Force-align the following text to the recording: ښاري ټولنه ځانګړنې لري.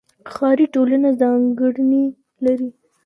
ښاري 0.33 0.65
ټولنه 0.75 1.09
ځانګړنې 1.19 2.03
لري. 2.45 2.69